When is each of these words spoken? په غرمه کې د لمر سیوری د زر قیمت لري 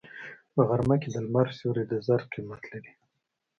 په 0.53 0.61
غرمه 0.67 0.95
کې 1.01 1.09
د 1.11 1.15
لمر 1.25 1.47
سیوری 1.57 1.83
د 1.87 1.93
زر 2.07 2.21
قیمت 2.31 2.61
لري 2.71 2.91